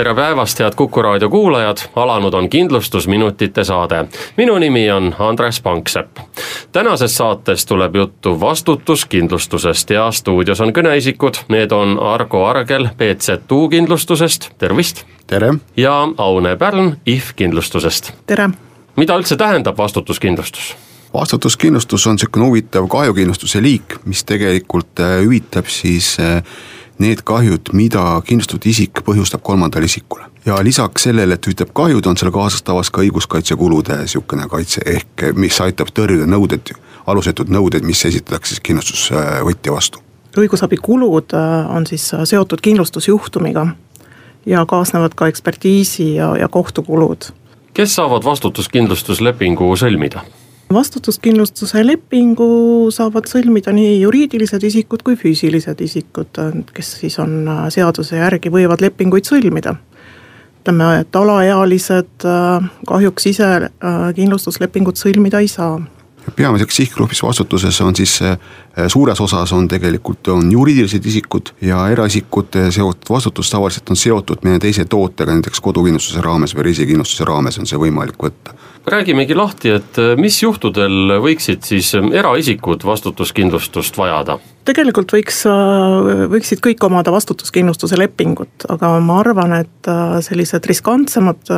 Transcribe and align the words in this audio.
tere 0.00 0.14
päevast, 0.14 0.58
head 0.58 0.72
Kuku 0.76 1.02
raadio 1.02 1.28
kuulajad, 1.30 1.76
alanud 1.96 2.34
on 2.34 2.48
kindlustusminutite 2.48 3.64
saade. 3.64 4.08
minu 4.36 4.58
nimi 4.58 4.90
on 4.90 5.14
Andres 5.18 5.60
Panksepp. 5.60 6.16
tänases 6.72 7.16
saates 7.16 7.66
tuleb 7.66 7.96
juttu 7.96 8.40
vastutuskindlustusest 8.40 9.90
ja 9.90 10.10
stuudios 10.10 10.60
on 10.60 10.72
kõneisikud, 10.72 11.44
need 11.48 11.72
on 11.72 11.98
Argo 12.02 12.46
Argel 12.46 12.88
BZU 12.96 13.68
kindlustusest, 13.68 14.50
tervist. 14.58 15.04
tere. 15.26 15.54
ja 15.76 16.08
Aune 16.18 16.56
Pärn 16.56 16.96
IF 17.06 17.32
kindlustusest. 17.36 18.12
tere. 18.26 18.50
mida 18.96 19.16
üldse 19.16 19.36
tähendab 19.36 19.78
vastutuskindlustus? 19.78 20.76
vastutuskindlustus 21.14 22.06
on 22.06 22.14
niisugune 22.16 22.46
huvitav 22.46 22.88
kahjukindlustuse 22.88 23.62
liik, 23.62 23.98
mis 24.04 24.24
tegelikult 24.24 25.00
äh, 25.00 25.20
hüvitab 25.20 25.66
siis 25.66 26.16
äh, 26.20 26.42
need 27.00 27.22
kahjud, 27.24 27.72
mida 27.72 28.02
kindlustatud 28.26 28.68
isik 28.70 29.02
põhjustab 29.06 29.42
kolmandale 29.42 29.88
isikule. 29.88 30.24
ja 30.46 30.56
lisaks 30.64 31.02
sellele, 31.02 31.34
et 31.34 31.46
hüvitab 31.46 31.72
kahjud, 31.76 32.06
on 32.06 32.16
seal 32.16 32.32
kaasas 32.32 32.62
tavas 32.62 32.90
ka 32.90 33.02
õiguskaitsekulude 33.04 34.06
sihukene 34.08 34.48
kaitse, 34.48 34.80
ehk 34.86 35.26
mis 35.36 35.60
aitab 35.60 35.92
tõrjuda 35.96 36.26
nõuded, 36.26 36.72
alusetud 37.06 37.52
nõuded, 37.52 37.84
mis 37.84 38.04
esitatakse 38.04 38.54
siis 38.54 38.64
kindlustusvõtja 38.64 39.72
vastu. 39.72 40.00
õigusabikulud 40.36 41.34
äh, 41.34 41.70
on 41.76 41.86
siis 41.86 42.14
äh, 42.14 42.24
seotud 42.24 42.60
kindlustusjuhtumiga 42.60 43.66
ja 44.46 44.66
kaasnevad 44.66 45.14
ka 45.14 45.26
ekspertiisi 45.28 46.14
ja, 46.14 46.36
ja 46.36 46.48
kohtukulud. 46.48 47.32
kes 47.74 47.94
saavad 47.94 48.24
vastutuskindlustuslepingu 48.24 49.76
sõlmida? 49.76 50.24
Vastutuskindlustuse 50.74 51.82
lepingu 51.86 52.46
saavad 52.94 53.26
sõlmida 53.30 53.72
nii 53.74 54.00
juriidilised 54.00 54.62
isikud 54.66 55.02
kui 55.06 55.16
füüsilised 55.18 55.82
isikud, 55.82 56.40
kes 56.74 56.92
siis 57.02 57.18
on 57.22 57.42
äh, 57.48 57.64
seaduse 57.74 58.20
järgi 58.20 58.52
võivad 58.54 58.82
lepinguid 58.84 59.26
sõlmida. 59.26 59.74
ütleme, 60.60 60.90
et 61.00 61.16
alaealised 61.16 62.26
äh, 62.28 62.68
kahjuks 62.86 63.26
ise 63.26 63.48
äh, 63.56 64.04
kindlustuslepingut 64.14 65.00
sõlmida 65.00 65.40
ei 65.40 65.48
saa 65.48 65.80
peamiseks 66.36 66.76
sihtgrupis 66.82 67.22
vastutuses 67.22 67.80
on 67.80 67.96
siis 67.96 68.18
suures 68.88 69.20
osas 69.20 69.52
on 69.52 69.68
tegelikult 69.68 70.28
on 70.32 70.52
juriidilised 70.52 71.06
isikud 71.06 71.52
ja 71.64 71.82
eraisikute 71.92 72.70
seotud 72.70 73.10
vastutus 73.10 73.50
tavaliselt 73.50 73.90
on 73.90 73.96
seotud 73.96 74.44
meie 74.46 74.58
teise 74.58 74.84
tootega, 74.84 75.34
näiteks 75.34 75.60
kodukindlustuse 75.60 76.22
raames 76.24 76.54
või 76.56 76.70
reisikindlustuse 76.70 77.28
raames 77.28 77.58
on 77.58 77.66
see 77.70 77.80
võimalik 77.80 78.20
võtta 78.22 78.56
räägimegi 78.86 79.34
lahti, 79.34 79.70
et 79.70 79.98
äh, 79.98 80.14
mis 80.20 80.40
juhtudel 80.42 81.16
võiksid 81.22 81.64
siis 81.66 81.92
äh, 81.98 82.06
eraisikud 82.20 82.84
vastutuskindlustust 82.86 83.98
vajada? 83.98 84.38
tegelikult 84.68 85.12
võiks, 85.14 85.42
äh, 85.48 86.24
võiksid 86.30 86.62
kõik 86.64 86.84
omada 86.86 87.12
vastutuskindlustuse 87.12 87.98
lepingut, 87.98 88.66
aga 88.68 88.94
ma 89.04 89.20
arvan, 89.24 89.56
et 89.64 89.92
sellised 90.24 90.66
riskantsemad 90.68 91.54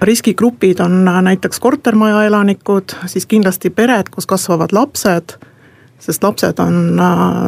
riskigrupid 0.00 0.80
on 0.80 1.04
näiteks 1.04 1.60
kortermaja 1.60 2.24
elanikud, 2.24 2.94
siis 3.06 3.26
kindlasti 3.26 3.70
pered, 3.70 4.10
kus 4.14 4.26
kasvavad 4.26 4.72
lapsed, 4.72 5.34
sest 5.98 6.22
lapsed 6.24 6.58
on 6.62 7.00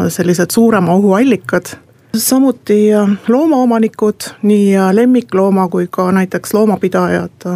sellised 0.08 0.50
suurema 0.50 0.92
ohu 0.92 1.12
allikad 1.14 1.74
samuti 2.16 2.88
loomaomanikud, 3.28 4.20
nii 4.42 4.74
lemmiklooma 4.92 5.68
kui 5.68 5.86
ka 5.90 6.12
näiteks 6.12 6.54
loomapidajad 6.54 7.46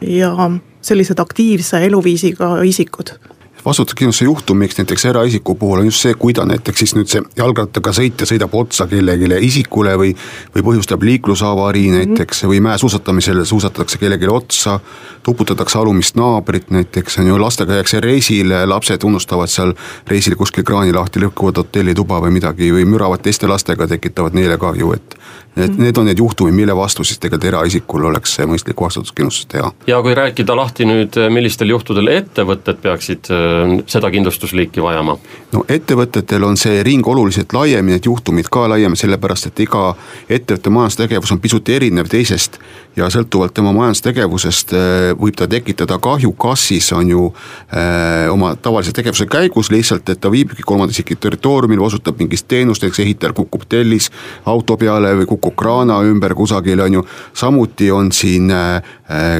ja 0.00 0.50
sellised 0.80 1.18
aktiivse 1.18 1.84
eluviisiga 1.86 2.62
isikud 2.62 3.16
vastutuskindlustuse 3.64 4.24
juhtumiks 4.24 4.78
näiteks 4.78 5.04
eraisiku 5.04 5.54
puhul 5.54 5.78
on 5.78 5.84
just 5.84 6.02
see, 6.02 6.14
kui 6.14 6.32
ta 6.34 6.44
näiteks 6.44 6.78
siis 6.78 6.94
nüüd 6.96 7.10
see 7.10 7.22
jalgrattaga 7.36 7.92
sõitja 7.94 8.26
sõidab 8.26 8.54
otsa 8.58 8.86
kellelegi 8.90 9.30
isikule 9.46 9.94
või. 9.98 10.14
või 10.54 10.62
põhjustab 10.62 11.02
liiklusavarii 11.02 11.88
mhm. 11.88 11.96
näiteks 11.96 12.42
mm 12.42 12.46
-hmm. 12.46 12.52
või 12.52 12.60
mäesuusatamisel 12.60 13.44
suusatatakse 13.44 13.98
kellelegi 13.98 14.28
otsa. 14.28 14.80
tuputatakse 15.22 15.78
alumist 15.78 16.16
naabrit 16.16 16.70
näiteks 16.70 17.18
on 17.18 17.26
ju, 17.26 17.40
lastega 17.40 17.72
käiakse 17.72 18.00
reisile, 18.00 18.66
lapsed 18.66 19.02
unustavad 19.04 19.48
seal 19.48 19.74
reisil 20.06 20.36
kuskil 20.36 20.64
kraani 20.64 20.92
lahti, 20.92 21.20
lükkavad 21.20 21.56
hotellituba 21.56 22.20
või 22.20 22.30
midagi 22.30 22.72
või 22.72 22.84
müravad 22.84 23.22
teiste 23.22 23.46
lastega, 23.46 23.86
tekitavad 23.86 24.34
neile 24.34 24.58
kahju, 24.58 24.92
et 24.92 25.16
et 25.56 25.78
need 25.78 25.96
on 26.00 26.06
need 26.08 26.18
juhtumid, 26.18 26.54
mille 26.54 26.76
vastu 26.76 27.04
siis 27.04 27.18
tegelikult 27.20 27.50
eraisikul 27.50 28.04
oleks 28.08 28.38
mõistlik 28.48 28.80
vastutuskindlustus 28.80 29.46
teha. 29.52 29.72
ja 29.86 30.00
kui 30.02 30.14
rääkida 30.14 30.56
lahti 30.56 30.86
nüüd, 30.88 31.18
millistel 31.30 31.68
juhtudel 31.68 32.08
ettevõtted 32.08 32.80
peaksid 32.82 33.28
äh, 33.30 33.51
seda 33.86 34.10
kindlustusliiki 34.10 34.82
vajama? 34.82 35.16
no 35.52 35.64
ettevõtetel 35.68 36.44
on 36.46 36.56
see 36.60 36.82
ring 36.86 37.06
oluliselt 37.06 37.52
laiem 37.52 37.88
ja 37.90 37.96
need 37.96 38.06
juhtumid 38.08 38.48
ka 38.52 38.66
laiem, 38.72 38.96
sellepärast 38.98 39.50
et 39.50 39.64
iga 39.66 39.92
ettevõtte 40.28 40.72
majandustegevus 40.72 41.32
on 41.34 41.40
pisut 41.42 41.68
erinev 41.68 42.08
teisest. 42.12 42.58
ja 42.96 43.08
sõltuvalt 43.08 43.54
tema 43.56 43.72
majandustegevusest 43.72 44.74
äh, 44.76 45.12
võib 45.18 45.36
ta 45.36 45.48
tekitada 45.48 45.98
kahju, 46.02 46.32
kas 46.32 46.66
siis 46.68 46.90
on 46.92 47.08
ju 47.08 47.28
äh, 47.72 48.28
oma 48.32 48.54
tavalise 48.56 48.92
tegevuse 48.92 49.26
käigus 49.26 49.70
lihtsalt, 49.72 50.08
et 50.08 50.20
ta 50.20 50.30
viibibki 50.30 50.62
kolmanda 50.66 50.92
isiku 50.92 51.16
territooriumil, 51.16 51.80
osutab 51.80 52.20
mingit 52.20 52.44
teenust, 52.48 52.82
näiteks 52.82 53.00
ehitajal 53.04 53.36
kukub 53.36 53.64
tellis 53.68 54.10
auto 54.46 54.76
peale 54.76 55.14
või 55.20 55.28
kukub 55.30 55.56
kraana 55.56 56.00
ümber 56.04 56.34
kusagil, 56.34 56.80
on 56.84 57.00
ju. 57.00 57.04
samuti 57.34 57.90
on 57.90 58.12
siin, 58.12 58.50
äh, 58.50 58.82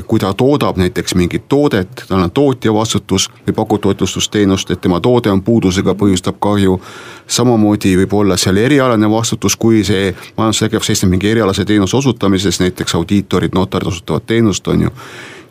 kui 0.07 0.21
ta 0.21 0.35
toodab 0.35 0.77
näiteks 0.77 1.15
mingit 1.15 1.49
toodet, 1.49 2.05
tal 2.09 2.21
on 2.21 2.31
tootja 2.31 2.75
vastutus 2.75 3.29
või 3.47 3.55
pakub 3.57 3.81
toitlustusteenust, 3.83 4.71
et 4.71 4.81
tema 4.81 5.01
toode 5.01 5.31
on 5.31 5.43
puudusega, 5.43 5.95
põhjustab 5.95 6.41
kahju. 6.41 6.81
samamoodi 7.27 7.97
võib 7.97 8.15
olla 8.15 8.37
seal 8.37 8.57
erialane 8.57 9.11
vastutus, 9.11 9.57
kui 9.57 9.85
see 9.85 10.15
majandustegevus 10.37 10.87
seisneb 10.87 11.11
mingi 11.11 11.31
erialase 11.31 11.65
teenuse 11.65 11.97
osutamises, 11.97 12.61
näiteks 12.61 12.95
audiitorid, 12.95 13.55
notarid 13.55 13.89
osutavad 13.89 14.27
teenust, 14.27 14.69
on 14.69 14.83
ju 14.83 14.91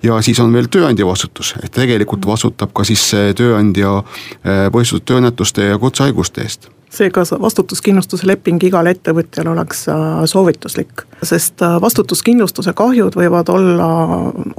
ja 0.04 0.22
siis 0.22 0.40
on 0.40 0.54
veel 0.54 0.68
tööandja 0.68 1.06
vastutus, 1.08 1.56
et 1.64 1.72
tegelikult 1.72 2.26
vastutab 2.26 2.74
ka 2.74 2.84
siis 2.84 3.12
tööandja 3.38 3.98
äh, 3.98 4.68
põhjustatud 4.74 5.06
tööõnnetuste 5.06 5.72
ja 5.72 5.78
kutsehaiguste 5.82 6.42
eest 6.42 6.70
seega 6.92 7.24
vastutuskindlustuse 7.42 8.28
leping 8.28 8.64
igale 8.64 8.92
ettevõtjale 8.96 9.52
oleks 9.54 9.86
äh, 9.90 10.24
soovituslik, 10.30 11.06
sest 11.24 11.64
äh, 11.64 11.78
vastutuskindlustuse 11.82 12.74
kahjud 12.76 13.16
võivad 13.16 13.50
olla 13.54 13.88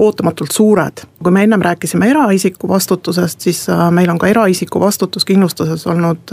ootamatult 0.01 0.53
suured. 0.53 1.05
kui 1.23 1.33
me 1.33 1.45
ennem 1.45 1.63
rääkisime 1.63 2.09
eraisiku 2.11 2.69
vastutusest, 2.69 3.41
siis 3.41 3.69
äh, 3.69 3.91
meil 3.91 4.11
on 4.11 4.19
ka 4.19 4.33
eraisiku 4.33 4.81
vastutuskindlustuses 4.81 5.87
olnud 5.87 6.33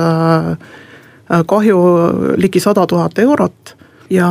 kahju 1.45 1.79
ligi 2.41 2.59
sada 2.59 2.87
tuhat 2.87 3.19
eurot 3.19 3.75
ja 4.09 4.29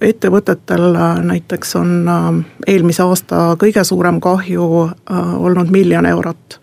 ettevõtetel 0.00 0.94
näiteks 1.26 1.74
on 1.76 1.90
eelmise 2.66 3.02
aasta 3.02 3.56
kõige 3.58 3.82
suurem 3.84 4.20
kahju 4.22 4.68
olnud 5.42 5.72
miljon 5.74 6.06
eurot 6.06 6.60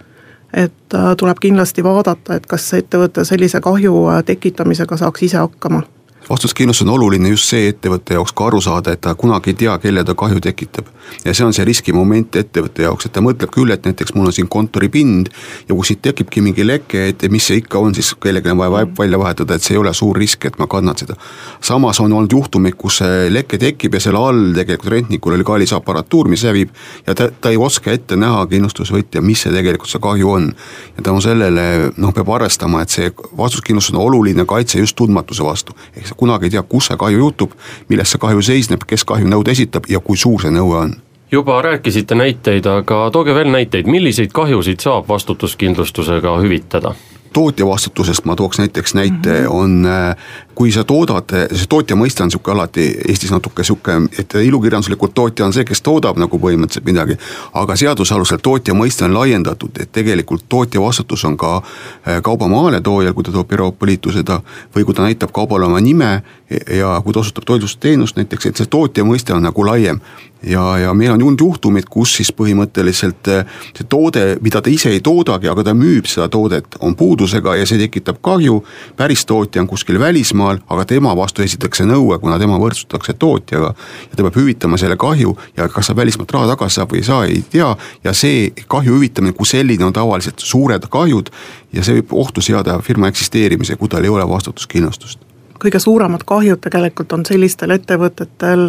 et 0.56 0.94
äh, 0.94 1.16
tuleb 1.18 1.42
kindlasti 1.42 1.84
vaadata, 1.84 2.36
et 2.40 2.48
kas 2.48 2.74
ettevõte 2.74 3.26
sellise 3.28 3.62
kahju 3.62 4.08
äh, 4.14 4.24
tekitamisega 4.26 4.98
saaks 4.98 5.28
ise 5.28 5.38
hakkama 5.38 5.84
vastutuskindlustus 6.30 6.88
on 6.88 6.94
oluline 6.94 7.30
just 7.30 7.50
see 7.50 7.68
ettevõtte 7.70 8.16
jaoks 8.18 8.34
ka 8.34 8.48
aru 8.50 8.62
saada, 8.62 8.96
et 8.96 9.02
ta 9.02 9.14
kunagi 9.16 9.52
ei 9.54 9.58
tea, 9.60 9.78
kelle 9.82 10.04
ta 10.04 10.16
kahju 10.18 10.42
tekitab. 10.42 10.88
ja 11.26 11.34
see 11.34 11.46
on 11.46 11.54
see 11.54 11.66
riskimoment 11.66 12.36
ettevõtte 12.36 12.82
jaoks, 12.84 13.06
et 13.06 13.14
ta 13.14 13.22
mõtleb 13.22 13.52
küll, 13.54 13.70
et 13.72 13.86
näiteks 13.86 14.16
mul 14.16 14.32
on 14.32 14.34
siin 14.34 14.48
kontoripind. 14.50 15.30
ja 15.70 15.76
kui 15.76 15.86
siit 15.86 16.02
tekibki 16.02 16.42
mingi 16.42 16.66
leke, 16.66 17.08
et 17.10 17.28
mis 17.32 17.46
see 17.46 17.60
ikka 17.62 17.80
on, 17.80 17.94
siis 17.94 18.16
kellelgi 18.22 18.50
on 18.50 18.58
vaja 18.58 18.72
vaip 18.72 18.98
välja 19.00 19.20
vahetada, 19.20 19.56
et 19.56 19.64
see 19.64 19.76
ei 19.76 19.82
ole 19.82 19.94
suur 19.94 20.18
risk, 20.18 20.46
et 20.46 20.58
ma 20.60 20.68
kannan 20.68 20.98
seda. 20.98 21.16
samas 21.62 22.00
on 22.00 22.14
olnud 22.14 22.32
juhtumeid, 22.32 22.76
kus 22.76 22.98
see 23.04 23.30
leke 23.30 23.58
tekib 23.62 23.94
ja 23.94 24.00
selle 24.00 24.20
all 24.20 24.54
tegelikult 24.58 24.92
rentnikul 24.92 25.38
oli 25.38 25.44
kallis 25.44 25.74
aparatuur, 25.74 26.28
mis 26.28 26.44
hävib. 26.44 26.74
ja 27.08 27.16
ta, 27.16 27.30
ta 27.30 27.54
ei 27.54 27.58
oska 27.58 27.92
ette 27.92 28.16
näha, 28.16 28.48
kindlustusvõtja, 28.50 29.22
mis 29.22 29.46
see 29.46 29.54
tegelikult 29.54 29.90
see 29.90 30.02
kahju 30.02 30.32
on. 30.32 30.50
ja 30.98 31.04
tänu 31.06 31.22
sellele 31.22 31.92
noh, 31.98 32.14
peab 32.14 32.34
arvestama, 32.40 32.82
et 32.82 32.90
see 32.90 33.14
vastutuskindlustus 33.14 33.94
on 33.94 34.02
oluline 34.02 34.46
kaitse 34.50 34.80
just 34.80 34.96
tundmatuse 34.98 35.44
vastu. 35.46 35.78
ehk 35.96 36.15
sa 36.16 36.20
kunagi 36.20 36.46
ei 36.46 36.50
tea, 36.50 36.64
kus 36.64 36.88
see 36.88 36.98
kahju 36.98 37.18
juhtub, 37.18 37.52
milles 37.90 38.12
see 38.12 38.20
kahju 38.20 38.42
seisneb, 38.42 38.88
kes 38.88 39.04
kahjunõude 39.04 39.52
esitab 39.52 39.90
ja 39.90 40.00
kui 40.00 40.18
suur 40.18 40.42
see 40.42 40.52
nõue 40.52 40.78
on 40.78 40.96
juba 41.32 41.62
rääkisite 41.62 42.16
näiteid, 42.16 42.66
aga 42.66 43.10
tooge 43.12 43.34
veel 43.36 43.50
näiteid, 43.52 43.88
milliseid 43.92 44.32
kahjusid 44.32 44.80
saab 44.80 45.10
vastutuskindlustusega 45.10 46.38
hüvitada? 46.40 46.96
tootja 47.36 47.66
vastutusest 47.68 48.26
ma 48.26 48.36
tooks 48.36 48.60
näiteks 48.62 48.94
näite 48.96 49.40
mm, 49.40 49.46
-hmm. 49.46 49.52
on 49.52 49.86
äh, 49.86 50.16
kui 50.56 50.72
sa 50.72 50.84
toodad, 50.88 51.32
see 51.52 51.68
tootja 51.70 51.98
mõiste 52.00 52.24
on 52.24 52.32
sihuke 52.32 52.52
alati 52.52 52.86
Eestis 53.10 53.32
natuke 53.34 53.64
sihuke, 53.64 53.98
et 54.20 54.36
ilukirjanduslikult 54.40 55.14
tootja 55.14 55.46
on 55.46 55.54
see, 55.54 55.66
kes 55.68 55.82
toodab 55.86 56.20
nagu 56.22 56.40
põhimõtteliselt 56.40 56.88
midagi. 56.88 57.18
aga 57.54 57.76
seaduse 57.76 58.14
alusel 58.16 58.40
tootja 58.44 58.74
mõiste 58.74 59.06
on 59.06 59.14
laiendatud, 59.14 59.78
et 59.80 59.92
tegelikult 59.92 60.46
tootja 60.50 60.82
vastutus 60.82 61.26
on 61.26 61.38
ka 61.38 61.58
äh, 61.58 62.22
kauba 62.24 62.48
maaletoojal, 62.48 63.14
kui 63.14 63.24
ta 63.24 63.32
toob 63.32 63.52
Euroopa 63.52 63.86
Liitu 63.86 64.12
seda. 64.12 64.42
või 64.76 64.86
kui 64.86 64.94
ta 64.94 65.04
näitab 65.04 65.32
kaubale 65.32 65.66
oma 65.66 65.82
nime 65.82 66.24
ja 66.50 67.02
kui 67.04 67.14
ta 67.14 67.20
osutab 67.20 67.44
toitlustusteenust 67.46 68.16
näiteks, 68.16 68.46
et 68.46 68.58
see 68.58 68.66
tootja 68.70 69.04
mõiste 69.04 69.34
on 69.34 69.44
nagu 69.44 69.66
laiem 69.66 70.02
ja, 70.46 70.78
ja 70.78 70.94
meil 70.94 71.12
on 71.12 71.22
olnud 71.22 71.42
juhtumid, 71.42 71.88
kus 71.90 72.16
siis 72.20 72.32
põhimõtteliselt 72.36 73.30
eh, 73.34 73.46
see 73.76 73.88
toode, 73.90 74.26
mida 74.46 74.62
ta 74.62 74.70
ise 74.70 74.92
ei 74.94 75.02
toodagi, 75.04 75.50
aga 75.50 75.66
ta 75.66 75.74
müüb 75.78 76.08
seda 76.10 76.28
toodet, 76.32 76.78
on 76.86 76.96
puudusega 76.98 77.56
ja 77.60 77.66
see 77.68 77.80
tekitab 77.82 78.22
kahju. 78.26 78.62
päris 78.96 79.26
tootja 79.26 79.62
on 79.62 79.68
kuskil 79.68 80.00
välismaal, 80.00 80.45
aga 80.54 80.86
tema 80.86 81.16
vastu 81.18 81.44
esitatakse 81.46 81.86
nõue, 81.88 82.20
kuna 82.20 82.40
tema 82.40 82.60
võrdsutakse 82.62 83.14
tootjaga. 83.20 83.74
ja 84.10 84.16
ta 84.16 84.24
peab 84.24 84.38
hüvitama 84.40 84.78
selle 84.78 84.98
kahju 84.98 85.36
ja 85.58 85.68
kas 85.70 85.88
ta 85.88 85.96
välismaalt 85.96 86.32
raha 86.32 86.48
tagasi 86.54 86.80
saab 86.80 86.94
või 86.94 87.02
ei 87.02 87.10
saa, 87.10 87.26
ei 87.26 87.44
tea. 87.50 87.76
ja 88.04 88.14
see 88.14 88.52
kahju 88.68 88.98
hüvitamine 88.98 89.34
kui 89.34 89.46
selline 89.46 89.86
on 89.86 89.94
tavaliselt 89.94 90.40
suured 90.40 90.88
kahjud 90.90 91.30
ja 91.74 91.84
see 91.84 92.00
võib 92.00 92.14
ohtu 92.26 92.42
seada 92.42 92.80
firma 92.80 93.08
eksisteerimise, 93.08 93.76
kui 93.76 93.90
tal 93.90 94.04
ei 94.04 94.10
ole 94.10 94.28
vastutuskindlustust 94.30 95.20
kõige 95.60 95.80
suuremad 95.80 96.24
kahjud 96.28 96.60
tegelikult 96.62 97.14
on 97.16 97.26
sellistel 97.26 97.72
ettevõtetel 97.72 98.68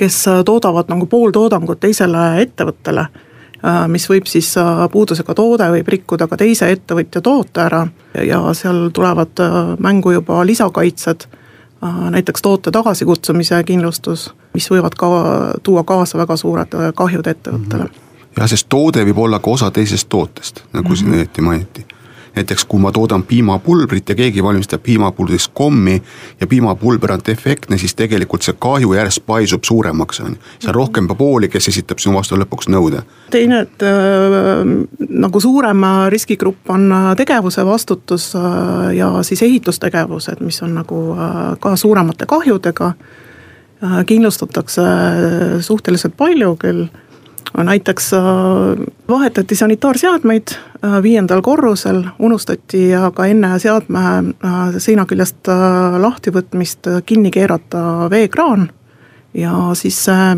kes 0.00 0.24
toodavad 0.44 0.88
nagu 0.88 1.06
pooltoodangut 1.06 1.80
teisele 1.80 2.22
ettevõttele, 2.40 3.04
mis 3.88 4.08
võib 4.08 4.28
siis, 4.30 4.52
äh, 4.56 4.84
puudusega 4.92 5.34
toode 5.34 5.68
võib 5.74 5.88
rikkuda 5.88 6.28
ka 6.28 6.36
teise 6.40 6.70
ettevõtja 6.72 7.20
toote 7.20 7.60
ära 7.60 7.86
ja 8.26 8.40
seal 8.56 8.88
tulevad 8.96 9.42
mängu 9.78 10.14
juba 10.16 10.40
lisakaitsed, 10.46 11.26
näiteks 12.10 12.42
toote 12.42 12.70
tagasikutsumise 12.70 13.62
kindlustus, 13.64 14.30
mis 14.54 14.66
võivad 14.70 14.96
ka 14.98 15.08
tuua 15.62 15.84
kaasa 15.84 16.18
väga 16.18 16.36
suured 16.36 16.74
kahjud 16.94 17.26
ettevõttele. 17.26 17.84
Mhm. 17.84 18.10
jah, 18.36 18.48
sest 18.48 18.68
toode 18.68 19.04
võib 19.04 19.18
olla 19.18 19.38
ka 19.38 19.50
osa 19.50 19.70
teisest 19.70 20.08
tootest, 20.08 20.64
nagu 20.72 20.88
mm 20.88 20.94
-hmm. 20.94 20.98
siin 20.98 21.14
õieti 21.14 21.40
mainiti 21.40 21.86
näiteks 22.36 22.64
kui 22.64 22.80
ma 22.80 22.92
toodan 22.92 23.22
piimapulbrit 23.22 24.08
ja 24.08 24.14
keegi 24.14 24.42
valmistab 24.42 24.82
piimapulbrist 24.82 25.50
kommi 25.54 26.02
ja 26.40 26.46
piimapulber 26.46 27.12
on 27.12 27.20
defektne, 27.26 27.78
siis 27.78 27.94
tegelikult 27.94 28.42
see 28.46 28.54
kahju 28.58 28.92
järjest 28.94 29.24
paisub 29.26 29.64
suuremaks, 29.64 30.20
on 30.20 30.36
ju. 30.36 30.68
on 30.68 30.74
rohkem 30.74 31.08
pooli, 31.18 31.48
kes 31.48 31.68
esitab 31.68 31.98
sinu 31.98 32.14
vastu 32.16 32.38
lõpuks 32.38 32.70
nõude. 32.70 33.02
teine, 33.30 33.60
et 33.60 33.82
äh, 33.82 34.64
nagu 35.08 35.40
suurem 35.40 35.84
riskigrupp 36.08 36.70
on 36.70 36.92
äh, 36.92 37.10
tegevuse 37.16 37.66
vastutus 37.66 38.32
äh, 38.36 38.94
ja 38.96 39.10
siis 39.22 39.42
ehitustegevused, 39.42 40.40
mis 40.40 40.62
on 40.62 40.74
nagu 40.74 41.00
ka 41.60 41.76
suuremate 41.76 42.26
kahjudega 42.26 42.92
kindlustatakse 44.06 44.82
suhteliselt 45.64 46.16
palju 46.16 46.56
küll 46.60 46.84
näiteks 47.56 48.12
äh, 48.14 48.20
vahetati 49.08 49.56
sanitaarseadmeid 49.56 50.48
äh, 50.50 51.02
viiendal 51.02 51.42
korrusel, 51.42 52.04
unustati 52.18 52.94
aga 52.94 53.26
enne 53.26 53.58
seadme 53.58 54.04
äh, 54.08 54.58
seina 54.78 55.06
küljest 55.06 55.50
lahtivõtmist 55.98 56.88
kinni 57.06 57.30
keerata 57.30 58.10
veekraan. 58.10 58.70
ja 59.34 59.52
siis 59.78 60.04
see 60.04 60.34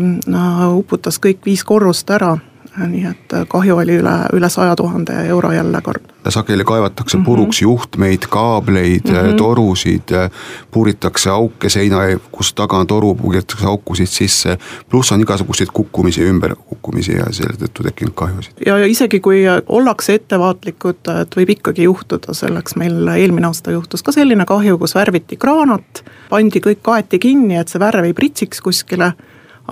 uputas 0.69 1.17
kõik 1.19 1.39
viis 1.45 1.63
korrust 1.63 2.09
ära 2.13 2.37
nii 2.77 3.05
et 3.05 3.33
äh, 3.33 3.45
kahju 3.49 3.77
oli 3.77 3.97
üle, 4.01 4.13
üle 4.33 4.49
saja 4.49 4.75
tuhande 4.75 5.13
euro 5.27 5.51
jälle 5.51 5.81
kord. 5.81 6.01
sageli 6.29 6.63
kaevatakse 6.63 7.17
mhm. 7.17 7.25
puruks 7.25 7.61
mm 7.61 7.65
-hmm. 7.65 7.69
juhtmeid, 7.69 8.23
kaableid 8.29 9.09
mm, 9.09 9.15
-hmm. 9.15 9.35
torusid, 9.37 10.11
äh, 10.11 10.31
puuritakse 10.71 11.29
auke 11.29 11.69
seina, 11.69 11.97
kus 12.31 12.53
taga 12.53 12.77
on 12.77 12.87
toru, 12.87 13.15
puuritakse 13.15 13.65
aukusid 13.65 14.07
sisse. 14.07 14.57
pluss 14.89 15.11
on 15.11 15.21
igasuguseid 15.21 15.69
kukkumisi, 15.73 16.21
ümberkukkumisi 16.21 17.11
ja 17.11 17.25
selle 17.31 17.53
tõttu 17.53 17.83
tekkinud 17.83 18.13
kahjusid. 18.15 18.53
ja, 18.65 18.77
ja 18.77 18.85
isegi 18.85 19.19
kui 19.19 19.43
ollakse 19.67 20.13
ettevaatlikud, 20.13 21.21
et 21.21 21.35
võib 21.35 21.49
ikkagi 21.49 21.83
juhtuda 21.83 22.33
selleks, 22.33 22.75
meil 22.75 23.07
eelmine 23.07 23.47
aasta 23.47 23.71
juhtus 23.71 24.03
ka 24.03 24.11
selline 24.11 24.45
kahju, 24.45 24.77
kus 24.77 24.95
värviti 24.95 25.37
kraanat, 25.37 26.03
pandi 26.29 26.59
kõik, 26.59 26.81
kaeti 26.81 27.19
kinni, 27.19 27.57
et 27.57 27.67
see 27.67 27.79
värv 27.79 28.03
ei 28.03 28.13
pritsiks 28.13 28.61
kuskile 28.61 29.13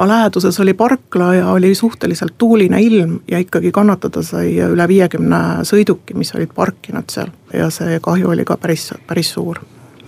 aga 0.02 0.08
läheduses 0.10 0.60
oli 0.60 0.74
parkla 0.74 1.34
ja 1.36 1.50
oli 1.52 1.76
suhteliselt 1.76 2.34
tuuline 2.38 2.82
ilm 2.82 3.20
ja 3.32 3.38
ikkagi 3.38 3.72
kannatada 3.72 4.24
sai 4.26 4.56
üle 4.66 4.88
viiekümne 4.90 5.62
sõiduki, 5.68 6.16
mis 6.18 6.34
olid 6.34 6.56
parkinud 6.58 7.14
seal. 7.14 7.30
Ja 7.54 7.70
see 7.70 8.00
kahju 8.02 8.34
oli 8.34 8.46
ka 8.46 8.58
päris, 8.58 8.90
päris 9.08 9.30
suur 9.36 9.62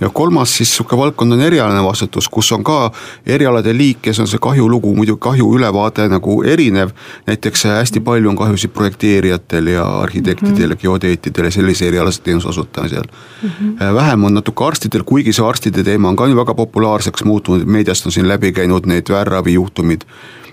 ja 0.03 0.09
kolmas 0.09 0.57
siis 0.57 0.75
sihuke 0.75 0.97
valdkond 0.97 1.31
on 1.31 1.41
erialane 1.41 1.83
vastutus, 1.83 2.27
kus 2.29 2.51
on 2.51 2.63
ka 2.63 2.91
erialade 3.25 3.73
liikes 3.77 4.19
on 4.19 4.27
see 4.27 4.41
kahjulugu, 4.41 4.91
muidu 4.95 5.15
kahju 5.17 5.47
ülevaade 5.55 6.09
nagu 6.11 6.41
erinev. 6.43 6.91
näiteks 7.27 7.63
hästi 7.63 7.99
palju 7.99 8.29
on 8.29 8.35
kahjusid 8.35 8.73
projekteerijatel 8.75 9.67
ja 9.67 9.85
arhitektidel 9.85 10.61
ja 10.61 10.67
mm 10.67 10.73
-hmm. 10.73 10.81
geodeetidel 10.81 11.45
ja 11.45 11.51
sellise 11.51 11.87
erialase 11.87 12.21
teenuse 12.21 12.47
osutamisel 12.47 13.03
mm. 13.03 13.49
-hmm. 13.49 13.95
vähem 13.95 14.23
on 14.23 14.33
natuke 14.33 14.65
arstidel, 14.65 15.03
kuigi 15.03 15.33
see 15.33 15.45
arstide 15.45 15.83
teema 15.83 16.09
on 16.09 16.15
ka 16.15 16.27
ju 16.27 16.35
väga 16.35 16.53
populaarseks 16.53 17.23
muutunud, 17.23 17.65
meediast 17.65 18.05
on 18.05 18.11
siin 18.11 18.27
läbi 18.27 18.51
käinud 18.51 18.85
need 18.85 19.09
väärravijuhtumid 19.09 20.01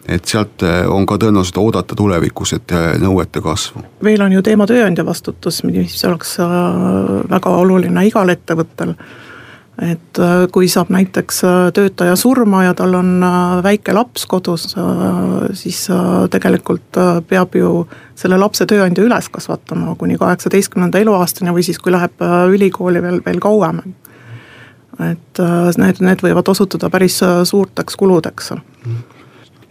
et 0.08 0.24
sealt 0.24 0.62
äh, 0.62 0.90
on 0.90 1.06
ka 1.06 1.16
tõenäoliselt 1.16 1.58
oodata 1.58 1.94
tulevikus, 1.94 2.52
et 2.52 2.72
äh, 2.72 2.98
nõuete 3.00 3.40
kasvu. 3.40 3.82
veel 4.04 4.22
on 4.22 4.32
ju 4.32 4.42
teema 4.42 4.66
tööandja 4.66 5.06
vastutus, 5.06 5.62
mis 5.64 6.04
oleks 6.04 6.38
väga 7.30 7.50
oluline 7.50 8.06
igal 8.06 8.28
ettevõttel 8.28 8.94
et 9.80 10.18
äh, 10.20 10.44
kui 10.52 10.68
saab 10.68 10.90
näiteks 10.92 11.40
äh, 11.48 11.58
töötaja 11.74 12.16
surma 12.18 12.64
ja 12.66 12.74
tal 12.76 12.94
on 12.98 13.14
äh, 13.24 13.62
väike 13.64 13.94
laps 13.96 14.26
kodus, 14.28 14.74
siis 15.56 15.80
tegelikult 16.30 16.98
peab 17.28 17.56
ju 17.56 17.70
selle 18.18 18.38
lapse 18.40 18.66
tööandja 18.68 19.04
üles 19.06 19.30
kasvatama 19.32 19.94
kuni 19.98 20.18
kaheksateistkümnenda 20.20 21.00
eluaastani 21.00 21.54
või 21.56 21.64
siis, 21.66 21.80
kui 21.80 21.92
läheb 21.94 22.20
ülikooli 22.52 23.02
veel, 23.02 23.20
veel 23.24 23.40
kauem. 23.40 23.80
et 25.00 25.40
need, 25.80 26.02
need 26.04 26.22
võivad 26.24 26.48
osutuda 26.52 26.90
päris 26.92 27.20
suurteks 27.48 27.96
kuludeks 27.96 28.52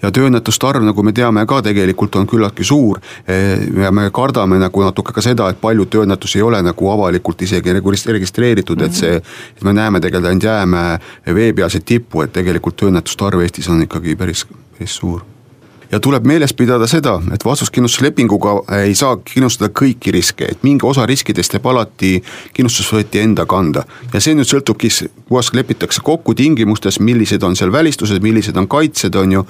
ja 0.02 0.12
tööõnnetuste 0.12 0.68
arv, 0.68 0.84
nagu 0.86 1.04
me 1.04 1.14
teame 1.16 1.46
ka 1.50 1.62
tegelikult 1.66 2.16
on 2.20 2.28
küllaltki 2.30 2.66
suur. 2.68 3.02
Eh, 3.28 3.66
ja 3.84 3.92
me 3.92 4.10
kardame 4.16 4.60
nagu 4.62 4.84
natuke 4.84 5.14
ka 5.16 5.24
seda, 5.26 5.50
et 5.50 5.62
paljud 5.62 5.90
tööõnnetusi 5.90 6.40
ei 6.40 6.46
ole 6.46 6.62
nagu 6.66 6.92
avalikult 6.92 7.42
isegi 7.42 7.74
nagu 7.76 7.96
registreeritud, 7.96 8.82
et 8.82 8.94
see. 8.94 9.16
et 9.58 9.64
me 9.64 9.74
näeme 9.74 10.00
tegelikult 10.00 10.30
ainult 10.30 10.44
jäämäe 10.44 11.34
veepealset 11.36 11.86
tippu, 11.86 12.22
et 12.22 12.34
tegelikult 12.34 12.76
tööõnnetuste 12.76 13.26
arv 13.26 13.42
Eestis 13.42 13.70
on 13.70 13.82
ikkagi 13.82 14.16
päris, 14.16 14.46
päris 14.78 14.96
suur 15.02 15.39
ja 15.92 16.00
tuleb 16.00 16.26
meeles 16.28 16.54
pidada 16.54 16.88
seda, 16.88 17.16
et 17.34 17.44
vastuskindlustuslepinguga 17.46 18.54
ei 18.78 18.94
saa 18.98 19.18
kindlustada 19.26 19.72
kõiki 19.74 20.14
riske, 20.14 20.46
et 20.46 20.64
mingi 20.64 20.86
osa 20.86 21.06
riskidest 21.10 21.56
jääb 21.56 21.66
alati 21.72 22.12
kindlustusvõtja 22.54 23.24
enda 23.26 23.46
kanda. 23.50 23.84
ja 24.14 24.22
see 24.22 24.36
nüüd 24.38 24.50
sõltubki, 24.50 24.90
kuidas 25.28 25.52
lepitakse 25.54 26.02
kokku 26.06 26.36
tingimustes, 26.38 27.00
millised 27.00 27.44
on 27.44 27.56
seal 27.56 27.72
välistused, 27.72 28.22
millised 28.22 28.58
on 28.58 28.68
kaitsed, 28.68 29.16
on 29.16 29.32
ju. 29.32 29.46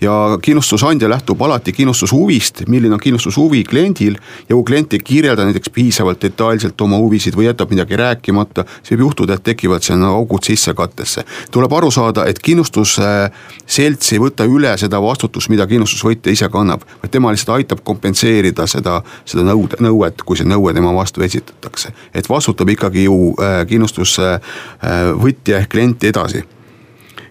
ja 0.00 0.38
kindlustusandja 0.42 1.08
lähtub 1.08 1.42
alati 1.42 1.72
kindlustushuvist, 1.72 2.64
milline 2.68 2.94
on 2.94 3.00
kindlustushuvi 3.00 3.64
kliendil 3.64 4.18
ja 4.48 4.54
kui 4.54 4.64
klient 4.64 4.92
ei 4.92 4.98
kirjelda 4.98 5.44
näiteks 5.44 5.70
piisavalt 5.70 6.22
detailselt 6.22 6.80
oma 6.80 6.98
huvisid 6.98 7.36
või 7.36 7.46
jätab 7.46 7.70
midagi 7.70 7.96
rääkimata, 7.96 8.64
siis 8.82 8.96
võib 8.96 9.06
juhtuda, 9.08 9.38
et 9.38 9.46
tekivad 9.46 9.82
sinna 9.82 10.10
augud 10.18 10.42
sissekattesse. 10.42 11.24
tuleb 11.50 11.72
aru 11.72 11.90
saada, 11.90 12.26
et 12.26 12.38
kindlustusselts 12.38 14.12
ei 14.12 14.18
võta 14.18 14.46
üle 14.48 14.74
seda 14.78 15.02
vastutust, 15.02 15.48
mida 15.48 15.66
kindlustus 15.66 15.83
kindlustusvõtja 15.84 16.32
ise 16.32 16.48
kannab, 16.52 16.84
vaid 17.02 17.12
tema 17.12 17.32
lihtsalt 17.32 17.56
aitab 17.58 17.84
kompenseerida 17.84 18.66
seda, 18.70 19.02
seda 19.28 19.44
nõude, 19.46 19.78
nõuet, 19.84 20.24
kui 20.24 20.36
see 20.40 20.48
nõue 20.48 20.74
tema 20.74 20.92
vastu 20.94 21.22
esitatakse. 21.22 21.92
et 22.14 22.28
vastutab 22.28 22.68
ikkagi 22.68 23.04
ju 23.04 23.34
äh, 23.38 23.66
kindlustusvõtja 23.68 25.58
ehk 25.60 25.70
klient 25.70 26.04
edasi 26.04 26.44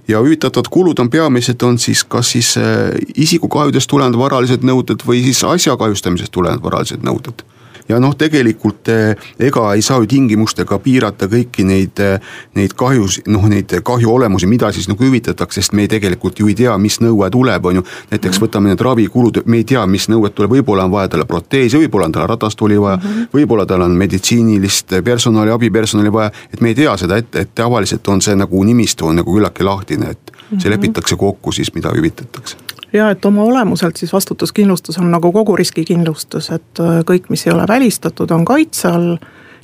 ja 0.08 0.20
hüvitatavad 0.20 0.68
kulud 0.70 1.00
on 1.00 1.10
peamiselt, 1.10 1.64
on 1.64 1.78
siis 1.80 2.04
kas 2.04 2.32
siis 2.36 2.58
äh, 2.58 2.92
isikukahjudest 3.16 3.90
tulenevad 3.90 4.20
varalised 4.20 4.64
nõuded 4.64 5.06
või 5.08 5.24
siis 5.24 5.44
asja 5.44 5.78
kahjustamisest 5.78 6.32
tulenevad 6.32 6.64
varalised 6.64 7.04
nõuded 7.04 7.44
ja 7.90 8.00
noh, 8.00 8.16
tegelikult 8.18 8.90
eh, 8.92 9.16
ega 9.40 9.66
ei 9.76 9.82
saa 9.86 10.00
ju 10.02 10.08
tingimustega 10.10 10.80
piirata 10.84 11.28
kõiki 11.32 11.66
neid, 11.68 12.00
eh, 12.04 12.34
neid 12.58 12.76
kahjus, 12.80 13.20
noh 13.28 13.46
neid 13.50 13.74
kahju 13.86 14.12
olemusi, 14.14 14.48
mida 14.50 14.72
siis 14.76 14.88
nagu 14.92 15.04
hüvitatakse, 15.04 15.62
sest 15.62 15.76
me 15.76 15.86
ei 15.86 15.92
tegelikult 15.92 16.40
ju 16.40 16.50
ei 16.52 16.58
tea, 16.58 16.76
mis 16.82 17.00
nõue 17.04 17.30
tuleb, 17.34 17.70
on 17.72 17.82
ju. 17.82 17.86
näiteks 18.12 18.38
mhm. 18.38 18.46
võtame 18.46 18.72
need 18.72 18.82
ravikulud, 18.82 19.42
me 19.46 19.62
ei 19.62 19.68
tea, 19.68 19.86
mis 19.88 20.08
nõuet 20.12 20.36
tuleb, 20.36 20.58
võib-olla 20.58 20.88
on 20.88 20.96
vaja 20.96 21.14
talle 21.14 21.28
proteesi, 21.30 21.78
võib-olla 21.84 22.10
on 22.10 22.18
talle 22.18 22.28
ratastooli 22.34 22.80
vaja 22.80 22.98
mm 22.98 23.10
-hmm., 23.10 23.32
võib-olla 23.34 23.66
tal 23.66 23.82
on 23.82 23.98
meditsiinilist 23.98 25.00
personali, 25.04 25.52
abipersonali 25.52 26.12
vaja, 26.14 26.32
et 26.54 26.62
me 26.62 26.74
ei 26.74 26.76
tea 26.76 26.98
seda 26.98 27.18
ette, 27.18 27.40
et 27.40 27.56
tavaliselt 27.56 28.08
on 28.08 28.22
see 28.22 28.36
nagu 28.36 28.64
nimistu 28.64 29.08
on 29.08 29.16
nagu 29.22 29.34
küllaltki 29.34 29.64
lahtine, 29.64 30.10
et 30.10 30.32
see 30.50 30.70
mhm. 30.70 30.70
lepitakse 30.70 31.16
kokku 31.16 31.52
siis, 31.52 31.74
mida 31.76 31.92
hüvitatakse 31.96 32.63
ja 32.94 33.10
et 33.10 33.26
oma 33.26 33.44
olemuselt 33.44 33.96
siis 33.96 34.14
vastutuskindlustus 34.14 34.98
on 34.98 35.12
nagu 35.12 35.32
kogu 35.32 35.56
riskikindlustus, 35.56 36.52
et 36.52 36.80
äh, 36.80 37.02
kõik, 37.06 37.30
mis 37.30 37.48
ei 37.48 37.54
ole 37.54 37.68
välistatud, 37.68 38.32
on 38.32 38.46
kaitse 38.46 38.88
all. 38.88 39.18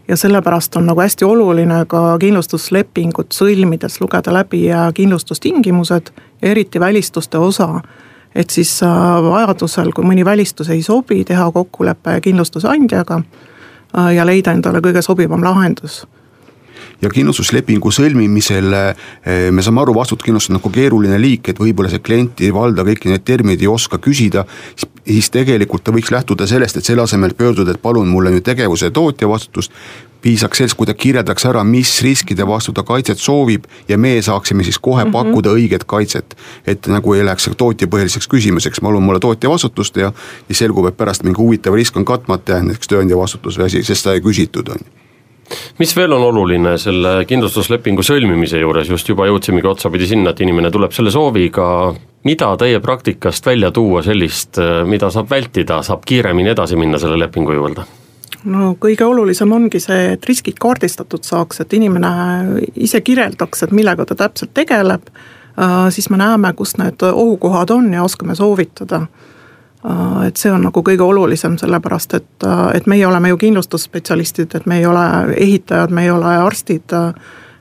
ja 0.07 0.17
sellepärast 0.17 0.75
on 0.75 0.87
nagu 0.89 1.01
hästi 1.01 1.25
oluline 1.25 1.83
ka 1.85 2.17
kindlustuslepingut 2.19 3.29
sõlmides 3.33 3.99
lugeda 4.01 4.33
läbi 4.33 4.63
kindlustustingimused 4.93 6.09
ja 6.41 6.49
eriti 6.49 6.79
välistuste 6.79 7.37
osa. 7.37 7.81
et 8.35 8.49
siis 8.49 8.83
äh, 8.83 8.89
vajadusel, 9.23 9.91
kui 9.91 10.03
mõni 10.03 10.25
välistus 10.25 10.69
ei 10.69 10.81
sobi, 10.81 11.23
teha 11.25 11.51
kokkulepe 11.51 12.21
kindlustusandjaga 12.21 13.21
äh, 13.21 14.13
ja 14.15 14.25
leida 14.25 14.51
endale 14.51 14.81
kõige 14.81 15.01
sobivam 15.01 15.43
lahendus 15.43 16.07
ja 17.01 17.11
kindlustuslepingu 17.13 17.91
sõlmimisel 17.93 18.73
eh, 18.75 19.47
me 19.51 19.63
saame 19.65 19.83
aru, 19.83 19.95
vastutuskindlustus 19.97 20.53
on 20.53 20.59
nagu 20.59 20.73
keeruline 20.73 21.19
liik, 21.21 21.51
et 21.51 21.61
võib-olla 21.61 21.91
see 21.91 22.03
klient 22.03 22.43
ei 22.43 22.51
valda 22.55 22.85
kõiki 22.87 23.11
neid 23.11 23.25
termineid, 23.27 23.63
ei 23.63 23.71
oska 23.71 24.01
küsida, 24.03 24.45
siis 24.75 25.31
tegelikult 25.33 25.85
ta 25.85 25.95
võiks 25.95 26.11
lähtuda 26.13 26.47
sellest, 26.49 26.77
et 26.77 26.85
selle 26.85 27.05
asemel 27.05 27.35
pöörduda, 27.37 27.75
et 27.75 27.81
palun 27.81 28.09
mulle 28.11 28.33
nüüd 28.35 28.45
tegevuse 28.45 28.91
tootja 28.95 29.29
vastutust, 29.31 29.73
piisaks 30.19 30.59
sellest, 30.59 30.75
kui 30.75 30.87
ta 30.87 30.93
kirjeldaks 30.99 31.45
ära, 31.47 31.63
mis 31.63 31.93
riskide 32.03 32.43
vastu 32.47 32.73
ta 32.75 32.83
kaitset 32.83 33.21
soovib 33.23 33.69
ja 33.87 33.97
meie 33.97 34.21
saaksime 34.25 34.65
siis 34.67 34.79
kohe 34.79 35.05
mm 35.05 35.07
-hmm. 35.07 35.13
pakkuda 35.13 35.55
õiget 35.55 35.85
kaitset. 35.87 36.35
et 36.67 36.87
nagu 36.87 37.13
ei 37.13 37.25
läheks 37.25 37.49
tootjapõhiliseks 37.57 38.27
küsimuseks, 38.27 38.81
palun 38.81 39.03
mulle 39.03 39.19
tootja 39.19 39.49
vastutust 39.49 39.95
ja 39.95 40.11
siis 40.47 40.59
selgub, 40.59 40.85
et 40.85 40.97
pärast 40.97 41.23
mingi 41.23 41.37
huvitav 41.37 41.73
risk 41.73 41.97
on 41.97 42.05
katmata 42.05 42.51
jäänud, 42.51 42.67
näiteks 42.67 42.87
tööandja 42.87 43.17
vastutus 43.17 43.59
või 43.59 43.65
asi, 43.65 43.83
sest 43.83 44.03
seda 44.03 44.13
ei 44.13 44.21
küsitud, 44.21 44.69
on 44.69 44.77
ju 44.83 44.98
mis 45.79 45.95
veel 45.97 46.13
on 46.13 46.25
oluline 46.29 46.75
selle 46.81 47.23
kindlustuslepingu 47.29 48.05
sõlmimise 48.05 48.61
juures, 48.61 48.89
just 48.89 49.09
juba 49.09 49.27
jõudsimegi 49.29 49.67
otsapidi 49.67 50.09
sinna, 50.09 50.33
et 50.33 50.43
inimene 50.45 50.71
tuleb 50.71 50.93
selle 50.95 51.13
sooviga, 51.13 51.93
mida 52.27 52.51
teie 52.59 52.81
praktikast 52.83 53.45
välja 53.45 53.71
tuua 53.71 54.03
sellist, 54.05 54.59
mida 54.85 55.09
saab 55.13 55.31
vältida, 55.31 55.81
saab 55.85 56.05
kiiremini 56.05 56.53
edasi 56.53 56.77
minna 56.79 56.99
selle 57.01 57.19
lepingu 57.19 57.55
juurde? 57.55 57.87
no 58.47 58.73
kõige 58.79 59.05
olulisem 59.07 59.51
ongi 59.51 59.81
see, 59.83 60.13
et 60.15 60.25
riskid 60.29 60.59
kaardistatud 60.61 61.25
saaks, 61.27 61.61
et 61.63 61.73
inimene 61.75 62.11
ise 62.79 63.01
kirjeldaks, 63.05 63.65
et 63.65 63.75
millega 63.75 64.05
ta 64.07 64.15
täpselt 64.19 64.53
tegeleb, 64.55 65.09
äh, 65.59 65.89
siis 65.93 66.09
me 66.09 66.19
näeme, 66.21 66.53
kus 66.57 66.77
need 66.79 67.03
ohukohad 67.09 67.73
on 67.75 67.91
ja 67.93 68.03
oskame 68.03 68.35
soovitada. 68.35 69.05
Äh, 69.85 70.27
et 70.27 70.37
see 70.37 70.51
on 70.51 70.63
nagu 70.67 70.83
kõige 70.83 71.05
olulisem, 71.05 71.57
sellepärast 71.57 72.13
et, 72.13 72.31
äh, 72.43 72.63
et 72.75 72.87
meie 72.87 73.07
oleme 73.07 73.29
ju 73.29 73.37
kindlustusspetsialistid, 73.37 74.55
et 74.55 74.65
me 74.65 74.79
ei 74.79 74.85
ole 74.85 75.05
ehitajad, 75.37 75.91
me 75.91 76.03
ei 76.03 76.11
ole 76.11 76.37
arstid, 76.37 76.95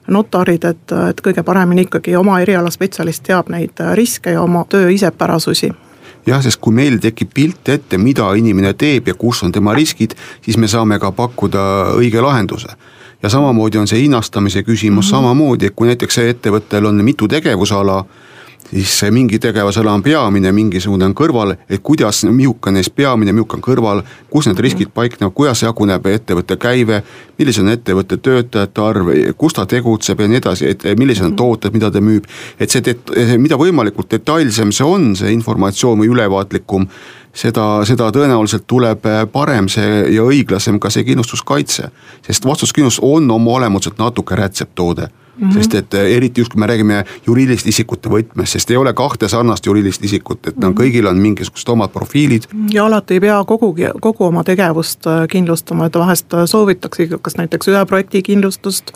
notarid, 0.09 0.65
et, 0.65 0.93
et 1.11 1.21
kõige 1.21 1.43
paremini 1.45 1.85
ikkagi 1.85 2.17
oma 2.17 2.41
eriala 2.41 2.71
spetsialist 2.71 3.23
teab 3.23 3.51
neid 3.53 3.79
riske 3.95 4.33
ja 4.33 4.43
oma 4.43 4.65
töö 4.69 4.89
isepärasusi 4.91 5.69
jah, 6.27 6.41
sest 6.43 6.61
kui 6.61 6.75
meil 6.75 6.99
tekib 7.01 7.31
pilt 7.35 7.69
ette, 7.69 7.99
mida 8.01 8.31
inimene 8.37 8.73
teeb 8.79 9.09
ja 9.09 9.15
kus 9.15 9.43
on 9.45 9.53
tema 9.53 9.75
riskid, 9.77 10.15
siis 10.45 10.57
me 10.57 10.69
saame 10.69 10.99
ka 10.99 11.13
pakkuda 11.13 11.65
õige 11.97 12.23
lahenduse 12.25 12.73
ja 13.23 13.29
samamoodi 13.29 13.79
on 13.79 13.89
see 13.89 14.03
hinnastamise 14.03 14.63
küsimus 14.63 15.05
mm 15.05 15.09
-hmm. 15.09 15.11
samamoodi, 15.11 15.67
et 15.67 15.77
kui 15.77 15.87
näiteks 15.87 16.19
ettevõttel 16.19 16.87
on 16.87 17.05
mitu 17.05 17.29
tegevusala 17.29 18.05
siis 18.71 19.03
mingi 19.11 19.39
tegevusala 19.39 19.93
on 19.93 20.03
peamine, 20.03 20.53
mingisugune 20.53 21.05
on 21.09 21.15
kõrval, 21.17 21.55
et 21.69 21.83
kuidas, 21.83 22.25
mihuke 22.25 22.73
neist 22.75 22.95
peamine, 22.97 23.33
mihuke 23.33 23.57
on 23.57 23.65
kõrval, 23.65 24.03
kus 24.31 24.49
need 24.49 24.61
riskid 24.61 24.93
paiknevad, 24.95 25.35
kuidas 25.35 25.63
jaguneb 25.63 26.07
ettevõtte 26.07 26.59
käive, 26.61 27.03
millised 27.39 27.65
on 27.65 27.73
ettevõtte 27.73 28.17
töötajate 28.17 28.83
arv, 28.85 29.13
kus 29.39 29.57
ta 29.57 29.67
tegutseb 29.67 30.21
ja 30.21 30.29
nii 30.29 30.41
edasi, 30.43 30.73
et 30.75 30.85
millised 30.99 31.25
on 31.25 31.37
tooted, 31.37 31.73
mida 31.73 31.91
ta 31.91 32.03
müüb. 32.05 32.27
et 32.61 32.71
see, 32.71 32.97
mida 33.39 33.57
võimalikult 33.57 34.11
detailsem 34.11 34.73
see 34.73 34.85
on, 34.85 35.15
see 35.17 35.33
informatsioon 35.33 35.99
või 35.99 36.13
ülevaatlikum, 36.13 36.89
seda, 37.33 37.85
seda 37.89 38.11
tõenäoliselt 38.13 38.67
tuleb 38.67 39.07
parem 39.33 39.69
see 39.69 40.05
ja 40.15 40.27
õiglasem 40.27 40.79
ka 40.79 40.91
see 40.91 41.05
kindlustuskaitse. 41.05 41.91
sest 42.27 42.45
vastutuskindlustus 42.45 43.05
on 43.05 43.31
oma 43.31 43.57
olemuselt 43.61 43.99
natuke 43.99 44.37
rätseptoode 44.37 45.09
Mm 45.39 45.49
-hmm. 45.49 45.53
sest 45.55 45.75
et 45.75 45.95
eh, 45.95 46.17
eriti 46.17 46.41
just, 46.41 46.53
kui 46.53 46.61
me 46.61 46.67
räägime 46.67 47.05
juriidiliste 47.27 47.69
isikute 47.69 48.09
võtmes, 48.09 48.53
sest 48.53 48.71
ei 48.71 48.77
ole 48.77 48.93
kahte 48.93 49.29
sarnast 49.29 49.67
juriidilist 49.67 50.05
isikut, 50.05 50.47
et 50.47 50.57
-hmm. 50.57 50.75
kõigil 50.81 51.07
on 51.07 51.19
mingisugused 51.19 51.69
omad 51.69 51.91
profiilid. 51.91 52.43
ja 52.73 52.87
alati 52.87 53.15
ei 53.15 53.21
pea 53.21 53.45
kogu, 53.45 53.77
kogu 54.01 54.25
oma 54.25 54.45
tegevust 54.45 55.07
äh, 55.07 55.29
kindlustama, 55.29 55.87
et 55.87 55.95
vahest 55.95 56.35
äh, 56.35 56.45
soovitakse 56.45 57.09
kas 57.23 57.37
näiteks 57.37 57.69
ühe 57.69 57.85
projekti 57.87 58.23
kindlustust, 58.23 58.91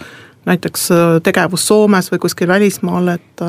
näiteks 0.47 0.91
äh, 0.91 0.99
tegevus 1.23 1.67
Soomes 1.67 2.13
või 2.13 2.19
kuskil 2.19 2.49
välismaal, 2.49 3.09
et 3.09 3.41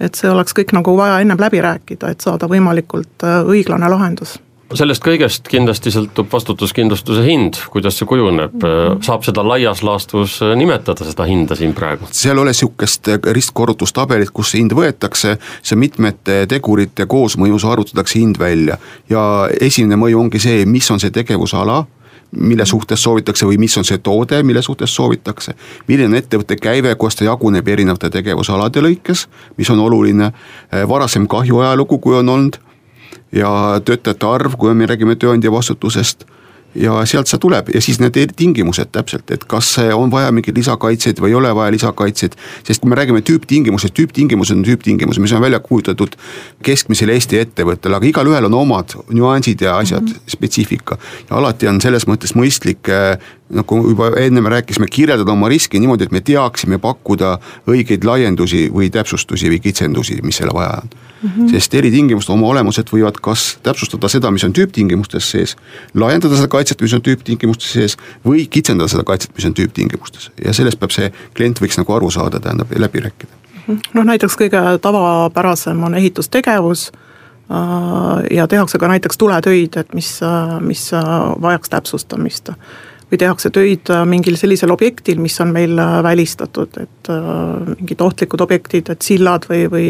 et 0.00 0.14
see 0.14 0.30
oleks 0.30 0.52
kõik 0.52 0.72
nagu 0.72 0.96
vaja 0.96 1.20
ennem 1.20 1.40
läbi 1.40 1.60
rääkida, 1.60 2.10
et 2.10 2.20
saada 2.20 2.46
võimalikult 2.48 3.24
õiglane 3.46 3.88
lahendus 3.90 4.40
sellest 4.78 5.02
kõigest 5.04 5.48
kindlasti 5.50 5.90
sõltub 5.94 6.30
vastutuskindlustuse 6.32 7.24
hind, 7.26 7.58
kuidas 7.72 7.98
see 7.98 8.08
kujuneb, 8.08 8.54
mhm. 8.54 9.02
saab 9.06 9.24
seda 9.26 9.44
laias 9.46 9.82
laastus 9.86 10.38
nimetada, 10.56 11.06
seda 11.08 11.26
hinda 11.28 11.58
siin 11.58 11.74
praegu? 11.76 12.08
seal 12.14 12.38
ei 12.38 12.44
ole 12.44 12.54
sihukest 12.56 13.10
ristkorrutustabelit, 13.36 14.32
kus 14.34 14.52
see 14.52 14.62
hind 14.62 14.74
võetakse, 14.76 15.36
see 15.62 15.78
mitmete 15.80 16.44
tegurite 16.50 17.06
koosmõjus 17.10 17.66
arvutatakse 17.66 18.20
hind 18.20 18.38
välja 18.40 18.78
ja 19.10 19.22
esimene 19.60 19.98
mõju 20.00 20.26
ongi 20.26 20.42
see, 20.42 20.66
mis 20.66 20.90
on 20.90 21.02
see 21.02 21.14
tegevusala 21.14 21.82
mille 22.30 22.62
suhtes 22.66 23.02
soovitakse 23.02 23.46
või 23.46 23.56
mis 23.58 23.74
on 23.78 23.84
see 23.84 23.98
toode, 23.98 24.38
mille 24.46 24.62
suhtes 24.62 24.92
soovitakse. 24.94 25.54
milline 25.88 26.12
on 26.12 26.14
ettevõtte 26.14 26.56
käive, 26.56 26.94
kuidas 26.94 27.18
ta 27.18 27.24
jaguneb 27.26 27.68
erinevate 27.68 28.10
tegevusalade 28.10 28.82
lõikes, 28.86 29.26
mis 29.58 29.70
on 29.70 29.80
oluline, 29.82 30.30
varasem 30.88 31.26
kahju 31.26 31.58
ajalugu, 31.58 31.98
kui 31.98 32.14
on 32.14 32.28
olnud 32.28 32.60
ja 33.32 33.80
töötajate 33.84 34.26
arv, 34.26 34.56
kui 34.58 34.74
me 34.74 34.86
räägime 34.90 35.16
tööandja 35.16 35.52
vastutusest 35.52 36.26
ja 36.74 37.00
sealt 37.08 37.30
see 37.30 37.40
tuleb 37.42 37.72
ja 37.74 37.80
siis 37.82 37.98
need 38.02 38.18
tingimused 38.36 38.92
täpselt, 38.94 39.30
et 39.34 39.44
kas 39.50 39.72
on 39.94 40.10
vaja 40.12 40.30
mingeid 40.34 40.56
lisakaitseid 40.56 41.18
või 41.22 41.32
ei 41.32 41.38
ole 41.40 41.50
vaja 41.54 41.72
lisakaitseid. 41.74 42.36
sest 42.66 42.80
kui 42.80 42.90
me 42.90 42.98
räägime 42.98 43.22
tüüptingimusest, 43.26 43.94
tüüptingimused 43.94 44.56
on 44.56 44.64
tüüptingimused, 44.64 45.22
mis 45.22 45.32
on 45.32 45.42
välja 45.42 45.60
kujutatud 45.60 46.16
keskmisele 46.62 47.12
Eesti 47.18 47.40
ettevõttele, 47.42 47.96
aga 47.96 48.06
igalühel 48.06 48.46
on 48.46 48.54
omad 48.54 48.94
nüansid 49.10 49.60
ja 49.66 49.76
asjad 49.78 50.02
mm, 50.02 50.14
-hmm. 50.14 50.30
spetsiifika. 50.36 50.98
ja 51.30 51.36
alati 51.36 51.68
on 51.68 51.80
selles 51.80 52.06
mõttes 52.06 52.34
mõistlik 52.38 52.88
eh, 52.88 53.18
nagu 53.50 53.88
juba 53.88 54.10
ennem 54.20 54.46
rääkisime, 54.46 54.86
kirjeldada 54.86 55.32
oma 55.32 55.48
riski 55.48 55.80
niimoodi, 55.80 56.06
et 56.06 56.12
me 56.12 56.20
teaksime 56.20 56.78
pakkuda 56.78 57.38
õigeid 57.70 58.04
laiendusi 58.06 58.68
või 58.72 58.90
täpsustusi 58.94 59.50
või 59.50 59.58
kitsendusi, 59.60 60.20
mis 60.22 60.38
selle 60.38 60.54
vaja 60.54 60.78
on 60.82 60.88
mm. 60.88 61.28
-hmm. 61.28 61.50
sest 61.50 61.74
eritingimused 61.74 62.30
oma 62.30 62.46
olemuselt 62.46 62.92
võivad 62.92 63.18
kas 63.22 63.58
täpsustada 63.62 64.08
seda, 64.08 64.30
mis 64.30 64.44
on 64.44 64.52
tüüptingimustes 64.52 65.30
sees, 65.30 65.56
laiendada 65.94 66.36
seda 66.36 66.48
kaitset, 66.60 66.84
mis 66.84 66.94
on 66.96 67.04
tüüptingimustes 67.04 67.74
sees 67.74 67.98
või 68.26 68.46
kitsendada 68.52 68.92
seda 68.92 69.04
kaitset, 69.08 69.32
mis 69.36 69.48
on 69.48 69.56
tüüptingimustes 69.56 70.30
ja 70.44 70.54
sellest 70.56 70.80
peab 70.80 70.94
see 70.94 71.10
klient 71.36 71.60
võiks 71.62 71.80
nagu 71.80 71.96
aru 71.96 72.10
saada, 72.12 72.40
tähendab 72.40 72.72
läbi 72.76 73.06
rääkida. 73.08 73.40
Mhm. 73.66 73.78
noh, 73.94 74.04
näiteks 74.12 74.36
kõige 74.40 74.60
tavapärasem 74.82 75.82
on 75.84 75.94
ehitustegevus 75.94 76.90
äh, 76.90 78.36
ja 78.36 78.46
tehakse 78.48 78.78
ka 78.78 78.88
näiteks 78.88 79.18
tuletöid, 79.18 79.76
et 79.76 79.94
mis, 79.94 80.16
äh, 80.22 80.56
mis 80.60 80.88
äh, 80.94 81.04
vajaks 81.42 81.70
täpsustamist 81.70 82.52
või 83.10 83.18
tehakse 83.18 83.50
töid 83.50 83.90
mingil 84.06 84.36
sellisel 84.38 84.70
objektil, 84.70 85.18
mis 85.18 85.34
on 85.42 85.50
meil 85.50 85.74
välistatud, 86.06 86.76
et 86.78 87.08
mingid 87.80 88.04
ohtlikud 88.06 88.44
objektid, 88.44 88.86
et 88.92 89.02
sillad 89.02 89.48
või, 89.50 89.64
või 89.72 89.88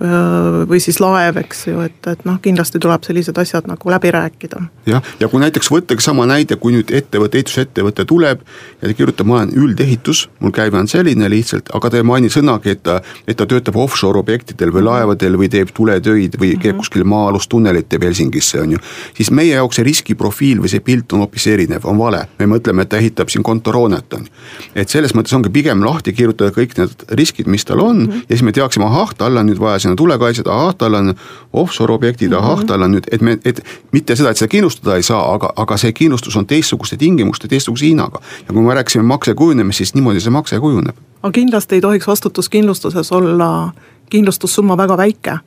või 0.00 0.80
siis 0.80 0.96
laev, 1.00 1.36
eks 1.42 1.66
ju, 1.66 1.80
et, 1.84 2.06
et 2.08 2.22
noh, 2.24 2.38
kindlasti 2.40 2.80
tuleb 2.80 3.04
sellised 3.04 3.36
asjad 3.38 3.66
nagu 3.68 3.90
läbi 3.90 4.10
rääkida. 4.10 4.60
jah, 4.86 5.02
ja 5.20 5.28
kui 5.28 5.40
näiteks 5.40 5.68
võttagi 5.70 6.00
sama 6.00 6.24
näide, 6.26 6.56
kui 6.56 6.72
nüüd 6.72 6.88
ettevõte, 6.94 7.36
ehitusettevõte 7.36 8.06
tuleb 8.08 8.40
ja 8.80 8.88
ta 8.88 8.94
kirjutab, 8.96 9.28
ma 9.28 9.40
olen 9.40 9.52
üldehitus, 9.52 10.28
mul 10.40 10.54
käive 10.56 10.78
on 10.80 10.88
selline 10.88 11.28
lihtsalt, 11.28 11.68
aga 11.76 11.90
ta 11.90 12.00
ei 12.00 12.06
maini 12.06 12.30
sõnagi, 12.32 12.72
et 12.72 12.82
ta, 12.86 13.00
et 13.28 13.36
ta 13.36 13.46
töötab 13.50 13.76
offshore 13.76 14.18
objektidel 14.22 14.72
või 14.72 14.86
laevadel 14.88 15.36
või 15.40 15.50
teeb 15.52 15.74
tuletöid 15.76 16.38
või 16.40 16.54
käib 16.54 16.62
mm 16.62 16.70
-hmm. 16.70 16.80
kuskil 16.80 17.04
maa-alust 17.04 17.50
tunnelit 17.52 17.88
teeb 17.88 18.08
Helsingisse, 18.08 18.60
on 18.60 18.72
ju. 18.72 18.78
siis 19.14 19.30
meie 19.30 19.54
jaoks 19.54 19.76
see 19.76 19.84
riskiprofiil 19.84 20.64
või 20.64 20.72
see 20.72 20.80
pilt 20.80 21.12
on 21.12 21.26
hoopis 21.26 21.46
erinev, 21.46 21.84
on 21.84 21.98
vale, 21.98 22.24
me 22.38 22.46
mõtleme, 22.46 22.82
et 22.82 22.88
ta 22.88 22.96
ehitab 22.96 23.28
siin 23.28 23.42
kontoroonet, 23.42 24.12
on 24.16 24.24
ju. 24.24 24.32
et 24.74 24.88
selles 24.88 25.14
mõttes 25.14 25.36
ongi 25.36 25.50
pigem 25.50 25.84
lahti 25.84 26.12
kirjutada 26.12 26.50
kõik 26.56 26.78
need 26.78 27.04
riskid, 27.10 27.46
mis 27.46 27.64
tal 27.64 27.80
on 27.80 27.96
mm 27.98 28.06
-hmm. 28.06 28.24
ja 28.28 28.36
siis 28.36 28.42
me 28.42 28.52
teaksime, 28.52 28.84
ahah, 28.84 29.14
tal 29.14 29.36
on 29.36 29.46
nüüd 29.46 29.60
vaja 29.60 29.78
sinna 29.90 29.96
tulekaitsjad, 29.96 30.46
ahah, 30.46 30.74
tal 30.74 30.94
on 30.94 31.14
offshore 31.52 31.94
objektid, 31.94 32.32
ahah, 32.32 32.58
mhm. 32.58 32.66
tal 32.66 32.82
on 32.82 32.94
nüüd, 32.94 33.06
et 33.12 33.20
me, 33.20 33.38
et 33.44 33.60
mitte 33.92 34.16
seda, 34.16 34.30
et 34.30 34.40
seda 34.40 34.48
kindlustada 34.48 34.96
ei 34.96 35.02
saa, 35.06 35.20
aga, 35.34 35.52
aga 35.56 35.76
see 35.80 35.92
kindlustus 35.92 36.36
on 36.36 36.46
teistsuguste 36.46 36.96
tingimuste, 36.96 37.48
teistsuguse 37.48 37.86
hinnaga. 37.86 38.20
ja 38.46 38.54
kui 38.54 38.62
me 38.62 38.74
rääkisime 38.74 39.04
makse 39.04 39.34
kujunemist, 39.34 39.82
siis 39.82 39.94
niimoodi 39.94 40.20
see 40.20 40.30
makse 40.30 40.60
kujuneb. 40.60 40.96
aga 41.22 41.32
kindlasti 41.32 41.74
ei 41.74 41.80
tohiks 41.80 42.06
vastutuskindlustuses 42.06 43.12
olla 43.12 43.72
kindlustussumma 44.10 44.76
väga 44.76 44.96
väike 44.96 45.38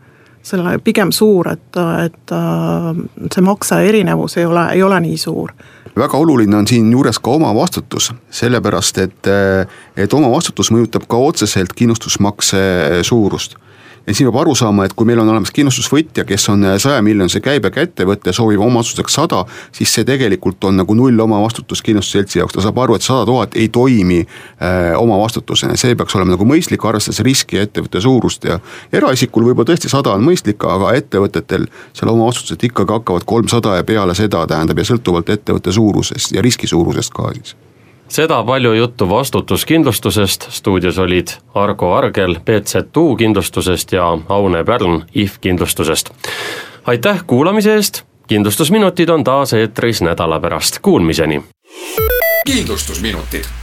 selle 0.43 0.77
pigem 0.83 1.11
suur, 1.11 1.47
et, 1.47 1.77
et 2.05 2.31
see 3.31 3.41
makse 3.41 3.79
erinevus 3.87 4.37
ei 4.37 4.45
ole, 4.45 4.67
ei 4.73 4.83
ole 4.83 4.99
nii 4.99 5.17
suur 5.17 5.53
väga 5.95 6.17
oluline 6.17 6.57
on 6.57 6.67
siinjuures 6.67 7.19
ka 7.19 7.31
omavastutus, 7.37 8.11
sellepärast 8.33 8.97
et, 8.97 9.29
et 9.97 10.13
omavastutus 10.13 10.71
mõjutab 10.73 11.05
ka 11.07 11.19
otseselt 11.21 11.75
kindlustusmakse 11.77 12.63
suurust 13.05 13.55
ja 14.07 14.13
siin 14.13 14.27
peab 14.27 14.41
aru 14.41 14.55
saama, 14.55 14.85
et 14.85 14.93
kui 14.97 15.07
meil 15.07 15.21
on 15.23 15.29
olemas 15.31 15.51
kindlustusvõtja, 15.55 16.25
kes 16.27 16.47
on 16.51 16.65
äh, 16.67 16.75
saja 16.81 17.01
miljonise 17.05 17.39
käibega 17.43 17.83
ettevõte, 17.85 18.33
soovib 18.35 18.61
omaotsuseks 18.65 19.17
sada, 19.19 19.43
siis 19.75 19.93
see 19.95 20.07
tegelikult 20.07 20.63
on 20.67 20.81
nagu 20.81 20.95
null 20.97 21.19
omavastutus 21.23 21.81
kindlustusseltsi 21.85 22.41
jaoks, 22.41 22.57
ta 22.57 22.65
saab 22.65 22.81
aru, 22.83 22.97
et 22.99 23.05
sada 23.05 23.25
tuhat 23.29 23.57
ei 23.59 23.69
toimi 23.73 24.21
äh, 24.23 24.93
omavastutusena, 24.99 25.77
see 25.79 25.95
peaks 25.99 26.17
olema 26.19 26.35
nagu 26.35 26.47
mõistlik, 26.49 26.83
arvestades 26.87 27.23
riski 27.25 27.59
ja 27.59 27.67
ettevõtte 27.67 28.01
suurust. 28.03 28.47
Ja. 28.47 28.59
eraisikul 28.91 29.47
võib-olla 29.47 29.71
tõesti 29.71 29.91
sada 29.91 30.15
on 30.17 30.25
mõistlik, 30.25 30.63
aga 30.67 30.93
ettevõtetel 30.99 31.69
seal 31.95 32.11
omavastutused 32.11 32.67
ikkagi 32.69 32.97
hakkavad 32.99 33.27
kolmsada 33.29 33.77
ja 33.79 33.87
peale 33.87 34.15
seda 34.17 34.45
tähendab 34.49 34.81
ja 34.81 34.89
sõltuvalt 34.91 35.31
ettevõtte 35.31 35.71
suurusest 35.71 36.35
ja 36.35 36.43
riski 36.43 36.67
suurusest 36.67 37.13
ka 37.15 37.31
siis 37.33 37.55
seda 38.13 38.43
palju 38.43 38.73
juttu 38.73 39.09
vastutuskindlustusest, 39.09 40.47
stuudios 40.49 40.97
olid 40.97 41.27
Argo 41.53 41.93
Argel 41.95 42.35
BZU 42.45 43.15
kindlustusest 43.15 43.91
ja 43.91 44.17
Aune 44.29 44.63
Pärn 44.63 45.03
IF 45.15 45.39
kindlustusest. 45.41 46.09
aitäh 46.85 47.23
kuulamise 47.27 47.73
eest, 47.73 48.03
kindlustusminutid 48.27 49.09
on 49.09 49.23
taas 49.23 49.53
eetris 49.53 50.01
nädala 50.01 50.39
pärast, 50.39 50.79
kuulmiseni. 50.81 51.43
kindlustusminutid 52.45 53.62